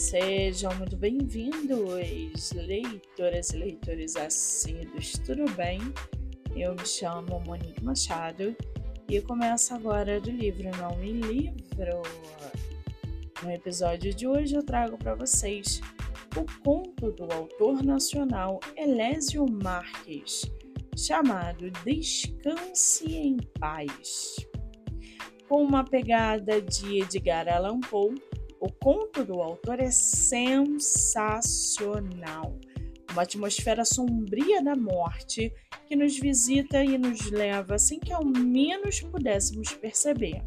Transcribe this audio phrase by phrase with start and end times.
[0.00, 5.78] Sejam muito bem-vindos, leitoras e leitores assíduos, tudo bem?
[6.56, 8.56] Eu me chamo Monique Machado
[9.06, 12.00] e começo agora do livro Não Me Livro.
[13.42, 15.82] No episódio de hoje eu trago para vocês
[16.34, 20.50] o conto do autor nacional Elésio Marques,
[20.96, 24.34] chamado Descanse em Paz.
[25.46, 28.14] Com uma pegada de Edgar Allan Poe,
[28.60, 32.56] o conto do autor é sensacional.
[33.10, 35.52] Uma atmosfera sombria da morte
[35.88, 40.44] que nos visita e nos leva sem que ao menos pudéssemos perceber.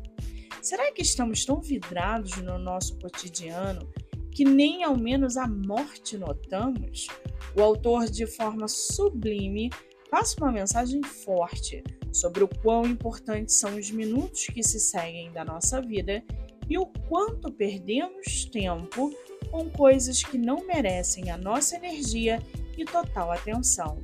[0.62, 3.92] Será que estamos tão vidrados no nosso cotidiano
[4.32, 7.08] que nem ao menos a morte notamos?
[7.56, 9.70] O autor, de forma sublime,
[10.10, 11.84] passa uma mensagem forte
[12.14, 16.24] sobre o quão importantes são os minutos que se seguem da nossa vida
[16.70, 19.14] e o quanto perdemos tempo
[19.52, 22.42] com coisas que não merecem a nossa energia
[22.78, 24.02] e total atenção.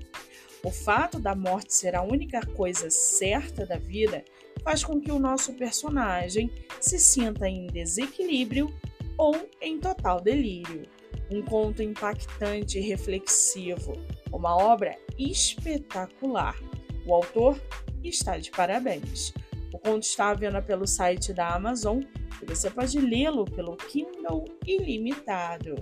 [0.63, 4.23] O fato da morte ser a única coisa certa da vida
[4.63, 8.73] faz com que o nosso personagem se sinta em desequilíbrio
[9.17, 10.83] ou em total delírio.
[11.31, 13.93] Um conto impactante e reflexivo,
[14.31, 16.57] uma obra espetacular.
[17.05, 17.59] O autor
[18.03, 19.33] está de parabéns.
[19.79, 22.01] O conto está à venda pelo site da Amazon
[22.41, 25.73] e você pode lê-lo pelo Kindle Ilimitado.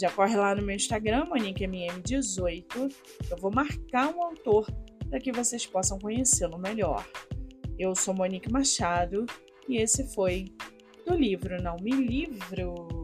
[0.00, 2.94] Já corre lá no meu Instagram, MoniqueMM18.
[3.30, 4.66] Eu vou marcar um autor
[5.10, 7.06] para que vocês possam conhecê-lo melhor.
[7.78, 9.26] Eu sou Monique Machado
[9.68, 10.46] e esse foi
[11.06, 13.03] do livro Não Me Livro.